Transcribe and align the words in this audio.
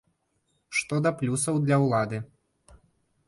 Што 0.77 0.95
да 1.07 1.11
плюсаў 1.19 1.59
для 1.65 1.77
ўлады. 1.83 2.17